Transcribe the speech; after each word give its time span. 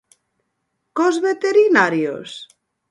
¿Cos 0.97 1.15
veterinarios? 1.27 2.29